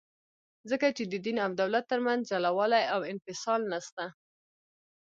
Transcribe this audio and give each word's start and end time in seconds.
ځکه 0.69 0.87
چي 0.97 1.03
د 1.11 1.13
دین 1.25 1.37
او 1.45 1.51
دولت 1.61 1.83
ترمنځ 1.91 2.21
جلاوالي 2.31 2.83
او 2.93 2.99
انفصال 3.11 3.61
نسته. 3.73 4.05